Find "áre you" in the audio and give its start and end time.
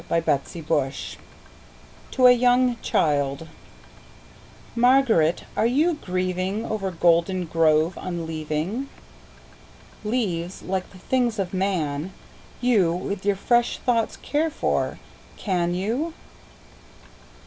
5.55-5.93